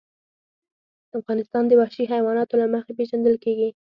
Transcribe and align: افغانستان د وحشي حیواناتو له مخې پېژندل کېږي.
افغانستان 1.19 1.63
د 1.67 1.71
وحشي 1.81 2.03
حیواناتو 2.13 2.59
له 2.61 2.67
مخې 2.73 2.91
پېژندل 2.99 3.35
کېږي. 3.43 3.69